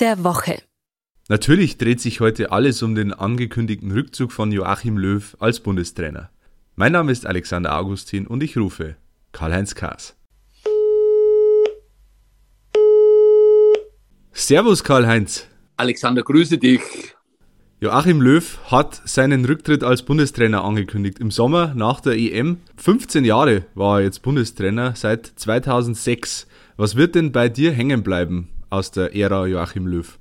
der 0.00 0.24
Woche. 0.24 0.62
Natürlich 1.28 1.76
dreht 1.76 2.00
sich 2.00 2.20
heute 2.20 2.52
alles 2.52 2.82
um 2.82 2.94
den 2.94 3.12
angekündigten 3.12 3.92
Rückzug 3.92 4.32
von 4.32 4.50
Joachim 4.50 4.96
Löw 4.96 5.36
als 5.40 5.60
Bundestrainer. 5.60 6.30
Mein 6.74 6.92
Name 6.92 7.12
ist 7.12 7.26
Alexander 7.26 7.76
Augustin 7.76 8.26
und 8.26 8.42
ich 8.42 8.56
rufe 8.56 8.96
Karl-Heinz 9.32 9.74
Kaas. 9.74 10.16
Servus 14.32 14.84
Karl-Heinz. 14.84 15.46
Alexander, 15.76 16.22
grüße 16.22 16.58
dich. 16.58 16.80
Joachim 17.80 18.22
Löw 18.22 18.58
hat 18.70 19.02
seinen 19.04 19.44
Rücktritt 19.44 19.84
als 19.84 20.02
Bundestrainer 20.02 20.64
angekündigt. 20.64 21.18
Im 21.18 21.30
Sommer 21.30 21.74
nach 21.74 22.00
der 22.00 22.16
EM. 22.16 22.58
15 22.76 23.24
Jahre 23.24 23.66
war 23.74 23.98
er 23.98 24.04
jetzt 24.04 24.22
Bundestrainer 24.22 24.96
seit 24.96 25.26
2006. 25.26 26.46
Was 26.76 26.96
wird 26.96 27.14
denn 27.14 27.32
bei 27.32 27.48
dir 27.48 27.72
hängen 27.72 28.02
bleiben 28.02 28.48
aus 28.70 28.90
der 28.90 29.14
Ära 29.14 29.46
Joachim 29.46 29.86
Löw? 29.86 30.18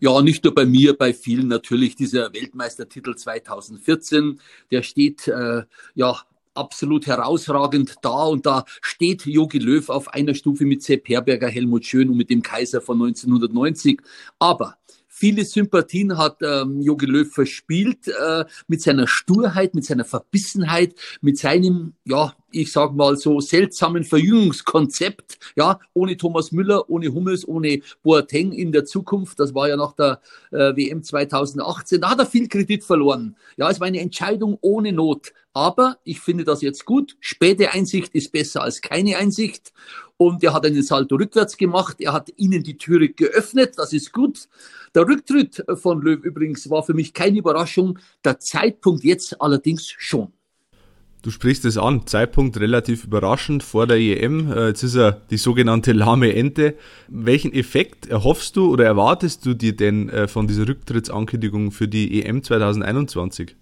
Ja, 0.00 0.20
nicht 0.20 0.44
nur 0.44 0.54
bei 0.54 0.66
mir, 0.66 0.96
bei 0.96 1.14
vielen 1.14 1.48
natürlich. 1.48 1.96
Dieser 1.96 2.32
Weltmeistertitel 2.32 3.14
2014, 3.14 4.40
der 4.70 4.82
steht 4.82 5.26
äh, 5.28 5.62
ja 5.94 6.16
absolut 6.54 7.06
herausragend 7.06 7.96
da 8.02 8.24
und 8.24 8.46
da 8.46 8.64
steht 8.80 9.26
Jogi 9.26 9.58
Löw 9.58 9.88
auf 9.88 10.08
einer 10.08 10.34
Stufe 10.34 10.64
mit 10.64 10.82
Sepp 10.82 11.08
Herberger, 11.08 11.48
Helmut 11.48 11.84
Schön 11.84 12.08
und 12.10 12.16
mit 12.16 12.30
dem 12.30 12.42
Kaiser 12.42 12.80
von 12.80 12.96
1990. 13.02 14.00
Aber 14.38 14.76
Viele 15.18 15.46
Sympathien 15.46 16.18
hat 16.18 16.42
ähm, 16.42 16.82
Jogi 16.82 17.06
Löw 17.06 17.32
verspielt 17.32 18.06
äh, 18.06 18.44
mit 18.68 18.82
seiner 18.82 19.06
Sturheit, 19.08 19.74
mit 19.74 19.86
seiner 19.86 20.04
Verbissenheit, 20.04 20.94
mit 21.22 21.38
seinem, 21.38 21.94
ja, 22.04 22.34
ich 22.56 22.72
sag 22.72 22.94
mal 22.94 23.16
so 23.16 23.40
seltsamen 23.40 24.04
Verjüngungskonzept, 24.04 25.38
ja, 25.56 25.78
ohne 25.92 26.16
Thomas 26.16 26.52
Müller, 26.52 26.88
ohne 26.88 27.12
Hummels, 27.12 27.46
ohne 27.46 27.80
Boateng 28.02 28.52
in 28.52 28.72
der 28.72 28.84
Zukunft. 28.84 29.38
Das 29.38 29.54
war 29.54 29.68
ja 29.68 29.76
nach 29.76 29.92
der 29.92 30.20
äh, 30.50 30.74
WM 30.74 31.02
2018. 31.02 32.00
Da 32.00 32.10
hat 32.10 32.18
er 32.18 32.26
viel 32.26 32.48
Kredit 32.48 32.82
verloren. 32.82 33.36
Ja, 33.56 33.70
es 33.70 33.80
war 33.80 33.86
eine 33.86 34.00
Entscheidung 34.00 34.58
ohne 34.60 34.92
Not. 34.92 35.32
Aber 35.52 35.96
ich 36.04 36.20
finde 36.20 36.44
das 36.44 36.60
jetzt 36.60 36.84
gut. 36.84 37.16
Späte 37.20 37.72
Einsicht 37.72 38.14
ist 38.14 38.30
besser 38.32 38.62
als 38.62 38.82
keine 38.82 39.16
Einsicht. 39.16 39.72
Und 40.18 40.42
er 40.44 40.52
hat 40.52 40.66
einen 40.66 40.82
Salto 40.82 41.16
rückwärts 41.16 41.56
gemacht. 41.56 41.96
Er 42.00 42.12
hat 42.12 42.30
ihnen 42.36 42.62
die 42.62 42.76
Türe 42.76 43.08
geöffnet. 43.08 43.74
Das 43.76 43.92
ist 43.92 44.12
gut. 44.12 44.48
Der 44.94 45.06
Rücktritt 45.06 45.64
von 45.74 46.02
Löw 46.02 46.22
übrigens 46.22 46.68
war 46.68 46.82
für 46.82 46.94
mich 46.94 47.14
keine 47.14 47.38
Überraschung. 47.38 47.98
Der 48.24 48.38
Zeitpunkt 48.38 49.04
jetzt 49.04 49.40
allerdings 49.40 49.88
schon. 49.96 50.32
Du 51.26 51.32
sprichst 51.32 51.64
es 51.64 51.76
an, 51.76 52.06
Zeitpunkt 52.06 52.60
relativ 52.60 53.02
überraschend 53.02 53.64
vor 53.64 53.88
der 53.88 53.96
EM. 53.96 54.52
Äh, 54.52 54.68
jetzt 54.68 54.84
ist 54.84 54.94
er 54.94 55.10
die 55.28 55.38
sogenannte 55.38 55.90
lahme 55.92 56.32
Ente. 56.32 56.76
Welchen 57.08 57.52
Effekt 57.52 58.06
erhoffst 58.06 58.54
du 58.54 58.70
oder 58.70 58.84
erwartest 58.84 59.44
du 59.44 59.54
dir 59.54 59.74
denn 59.74 60.08
äh, 60.08 60.28
von 60.28 60.46
dieser 60.46 60.68
Rücktrittsankündigung 60.68 61.72
für 61.72 61.88
die 61.88 62.22
EM 62.22 62.44
2021? 62.44 63.56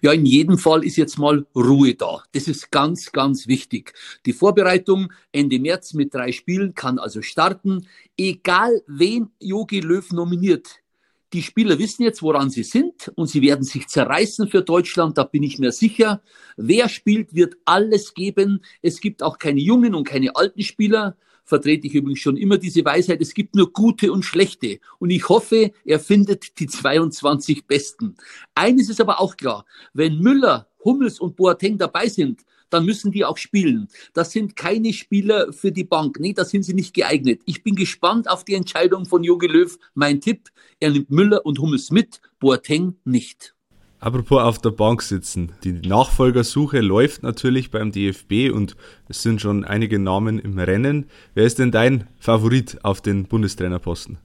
Ja, 0.00 0.12
in 0.12 0.24
jedem 0.24 0.56
Fall 0.56 0.84
ist 0.84 0.96
jetzt 0.96 1.18
mal 1.18 1.44
Ruhe 1.54 1.94
da. 1.94 2.22
Das 2.32 2.48
ist 2.48 2.70
ganz, 2.70 3.12
ganz 3.12 3.46
wichtig. 3.46 3.92
Die 4.24 4.32
Vorbereitung 4.32 5.12
Ende 5.32 5.58
März 5.58 5.92
mit 5.92 6.14
drei 6.14 6.32
Spielen 6.32 6.74
kann 6.74 6.98
also 6.98 7.20
starten. 7.20 7.86
Egal 8.16 8.80
wen 8.86 9.28
Jogi 9.38 9.80
Löw 9.80 10.10
nominiert. 10.12 10.80
Die 11.34 11.42
Spieler 11.42 11.78
wissen 11.78 12.04
jetzt, 12.04 12.22
woran 12.22 12.48
sie 12.48 12.62
sind 12.62 13.12
und 13.14 13.26
sie 13.26 13.42
werden 13.42 13.62
sich 13.62 13.86
zerreißen 13.86 14.48
für 14.48 14.62
Deutschland, 14.62 15.18
da 15.18 15.24
bin 15.24 15.42
ich 15.42 15.58
mir 15.58 15.72
sicher. 15.72 16.22
Wer 16.56 16.88
spielt, 16.88 17.34
wird 17.34 17.56
alles 17.66 18.14
geben. 18.14 18.62
Es 18.80 19.00
gibt 19.00 19.22
auch 19.22 19.38
keine 19.38 19.60
jungen 19.60 19.94
und 19.94 20.08
keine 20.08 20.34
alten 20.36 20.62
Spieler 20.62 21.16
vertrete 21.48 21.86
ich 21.86 21.94
übrigens 21.94 22.20
schon 22.20 22.36
immer 22.36 22.58
diese 22.58 22.84
Weisheit, 22.84 23.22
es 23.22 23.32
gibt 23.32 23.54
nur 23.54 23.72
gute 23.72 24.12
und 24.12 24.22
schlechte. 24.22 24.80
Und 24.98 25.10
ich 25.10 25.28
hoffe, 25.28 25.72
er 25.84 25.98
findet 25.98 26.58
die 26.60 26.66
22 26.66 27.66
Besten. 27.66 28.16
Eines 28.54 28.90
ist 28.90 29.00
aber 29.00 29.18
auch 29.18 29.36
klar, 29.36 29.64
wenn 29.94 30.18
Müller, 30.18 30.68
Hummels 30.84 31.18
und 31.18 31.36
Boateng 31.36 31.78
dabei 31.78 32.08
sind, 32.08 32.42
dann 32.70 32.84
müssen 32.84 33.12
die 33.12 33.24
auch 33.24 33.36
spielen. 33.36 33.88
Das 34.14 34.32
sind 34.32 34.56
keine 34.56 34.92
Spieler 34.92 35.52
für 35.52 35.72
die 35.72 35.84
Bank. 35.84 36.18
Nee, 36.20 36.32
da 36.32 36.44
sind 36.44 36.64
sie 36.64 36.74
nicht 36.74 36.94
geeignet. 36.94 37.42
Ich 37.46 37.62
bin 37.62 37.74
gespannt 37.74 38.28
auf 38.28 38.44
die 38.44 38.54
Entscheidung 38.54 39.06
von 39.06 39.24
Jogi 39.24 39.46
Löw. 39.46 39.78
Mein 39.94 40.20
Tipp, 40.20 40.48
er 40.80 40.90
nimmt 40.90 41.10
Müller 41.10 41.44
und 41.44 41.58
Hummels 41.58 41.90
mit, 41.90 42.20
Boateng 42.38 42.96
nicht. 43.04 43.54
Apropos 44.00 44.40
auf 44.40 44.58
der 44.60 44.70
Bank 44.70 45.02
sitzen. 45.02 45.52
Die 45.64 45.72
Nachfolgersuche 45.72 46.80
läuft 46.80 47.24
natürlich 47.24 47.72
beim 47.72 47.90
DFB 47.90 48.52
und 48.54 48.76
es 49.08 49.22
sind 49.22 49.40
schon 49.40 49.64
einige 49.64 49.98
Namen 49.98 50.38
im 50.38 50.56
Rennen. 50.58 51.06
Wer 51.34 51.44
ist 51.44 51.58
denn 51.58 51.72
dein 51.72 52.06
Favorit 52.20 52.78
auf 52.84 53.00
den 53.00 53.24
Bundestrainerposten? 53.24 54.18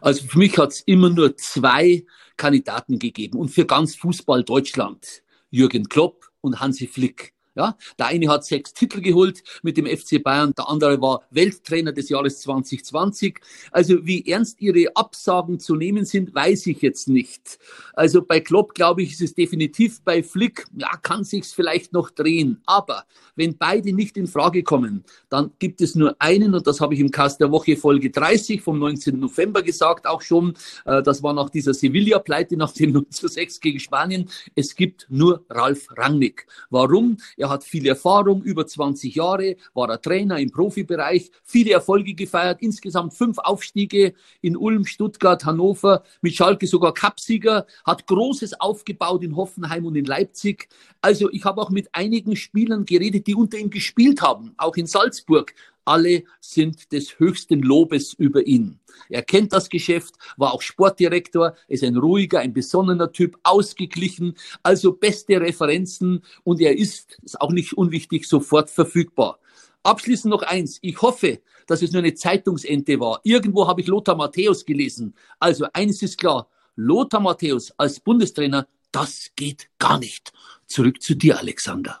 Also 0.00 0.24
für 0.26 0.38
mich 0.38 0.56
hat 0.56 0.70
es 0.70 0.80
immer 0.82 1.10
nur 1.10 1.36
zwei 1.36 2.04
Kandidaten 2.36 3.00
gegeben 3.00 3.38
und 3.38 3.48
für 3.48 3.66
ganz 3.66 3.96
Fußball 3.96 4.44
Deutschland. 4.44 5.22
Jürgen 5.50 5.88
Klopp 5.88 6.30
und 6.40 6.60
Hansi 6.60 6.86
Flick. 6.86 7.34
Ja, 7.54 7.76
der 7.98 8.06
eine 8.06 8.28
hat 8.28 8.46
sechs 8.46 8.72
Titel 8.72 9.02
geholt 9.02 9.42
mit 9.62 9.76
dem 9.76 9.84
FC 9.84 10.22
Bayern, 10.22 10.54
der 10.56 10.70
andere 10.70 11.02
war 11.02 11.22
Welttrainer 11.30 11.92
des 11.92 12.08
Jahres 12.08 12.40
2020. 12.40 13.40
Also 13.70 14.06
wie 14.06 14.26
ernst 14.26 14.60
ihre 14.62 14.96
Absagen 14.96 15.60
zu 15.60 15.76
nehmen 15.76 16.06
sind, 16.06 16.34
weiß 16.34 16.66
ich 16.68 16.80
jetzt 16.80 17.08
nicht. 17.08 17.58
Also 17.92 18.22
bei 18.22 18.40
Klopp 18.40 18.72
glaube 18.74 19.02
ich, 19.02 19.12
ist 19.12 19.20
es 19.20 19.34
definitiv. 19.34 20.00
Bei 20.02 20.22
Flick, 20.22 20.64
ja, 20.78 20.96
kann 21.02 21.24
sich's 21.24 21.52
vielleicht 21.52 21.92
noch 21.92 22.08
drehen. 22.08 22.62
Aber 22.64 23.04
wenn 23.36 23.58
beide 23.58 23.92
nicht 23.92 24.16
in 24.16 24.26
Frage 24.26 24.62
kommen, 24.62 25.04
dann 25.28 25.52
gibt 25.58 25.82
es 25.82 25.94
nur 25.94 26.16
einen 26.18 26.54
und 26.54 26.66
das 26.66 26.80
habe 26.80 26.94
ich 26.94 27.00
im 27.00 27.10
Cast 27.10 27.40
der 27.40 27.50
Woche 27.50 27.76
Folge 27.76 28.10
30 28.10 28.62
vom 28.62 28.78
19. 28.78 29.18
November 29.18 29.62
gesagt, 29.62 30.06
auch 30.06 30.22
schon. 30.22 30.54
Äh, 30.86 31.02
das 31.02 31.22
war 31.22 31.34
nach 31.34 31.50
dieser 31.50 31.74
Sevilla-Pleite 31.74 32.56
nach 32.56 32.72
dem 32.72 32.92
0 32.92 33.08
zu 33.10 33.28
6 33.28 33.60
gegen 33.60 33.78
Spanien. 33.78 34.30
Es 34.54 34.74
gibt 34.74 35.06
nur 35.10 35.44
Ralf 35.50 35.86
Rangnick. 35.90 36.46
Warum? 36.70 37.18
Er 37.42 37.50
hat 37.50 37.64
viel 37.64 37.88
Erfahrung, 37.88 38.40
über 38.44 38.68
20 38.68 39.16
Jahre, 39.16 39.56
war 39.74 39.90
er 39.90 40.00
Trainer 40.00 40.38
im 40.38 40.52
Profibereich, 40.52 41.28
viele 41.42 41.72
Erfolge 41.72 42.14
gefeiert, 42.14 42.62
insgesamt 42.62 43.14
fünf 43.14 43.38
Aufstiege 43.38 44.14
in 44.42 44.56
Ulm, 44.56 44.86
Stuttgart, 44.86 45.44
Hannover, 45.44 46.04
mit 46.20 46.36
Schalke 46.36 46.68
sogar 46.68 46.94
Cupsieger, 46.94 47.66
hat 47.84 48.06
Großes 48.06 48.60
aufgebaut 48.60 49.24
in 49.24 49.34
Hoffenheim 49.34 49.86
und 49.86 49.96
in 49.96 50.04
Leipzig. 50.04 50.68
Also 51.00 51.32
ich 51.32 51.44
habe 51.44 51.60
auch 51.60 51.70
mit 51.70 51.92
einigen 51.92 52.36
Spielern 52.36 52.84
geredet, 52.84 53.26
die 53.26 53.34
unter 53.34 53.58
ihm 53.58 53.70
gespielt 53.70 54.22
haben, 54.22 54.54
auch 54.56 54.76
in 54.76 54.86
Salzburg 54.86 55.52
alle 55.84 56.24
sind 56.40 56.92
des 56.92 57.18
höchsten 57.18 57.60
Lobes 57.60 58.12
über 58.14 58.46
ihn. 58.46 58.78
Er 59.08 59.22
kennt 59.22 59.52
das 59.52 59.68
Geschäft, 59.68 60.14
war 60.36 60.54
auch 60.54 60.62
Sportdirektor, 60.62 61.54
ist 61.68 61.84
ein 61.84 61.96
ruhiger, 61.96 62.40
ein 62.40 62.52
besonnener 62.52 63.12
Typ, 63.12 63.38
ausgeglichen, 63.42 64.36
also 64.62 64.92
beste 64.92 65.40
Referenzen 65.40 66.22
und 66.44 66.60
er 66.60 66.76
ist, 66.76 67.18
ist 67.22 67.40
auch 67.40 67.52
nicht 67.52 67.72
unwichtig, 67.74 68.26
sofort 68.26 68.70
verfügbar. 68.70 69.38
Abschließend 69.82 70.30
noch 70.30 70.42
eins. 70.42 70.78
Ich 70.82 71.02
hoffe, 71.02 71.40
dass 71.66 71.82
es 71.82 71.92
nur 71.92 72.02
eine 72.02 72.14
Zeitungsente 72.14 73.00
war. 73.00 73.20
Irgendwo 73.24 73.66
habe 73.66 73.80
ich 73.80 73.88
Lothar 73.88 74.14
Matthäus 74.14 74.64
gelesen. 74.64 75.14
Also 75.40 75.66
eines 75.72 76.02
ist 76.02 76.18
klar. 76.18 76.48
Lothar 76.76 77.20
Matthäus 77.20 77.72
als 77.76 77.98
Bundestrainer, 78.00 78.68
das 78.92 79.30
geht 79.34 79.68
gar 79.78 79.98
nicht. 79.98 80.32
Zurück 80.66 81.02
zu 81.02 81.14
dir, 81.14 81.38
Alexander. 81.38 82.00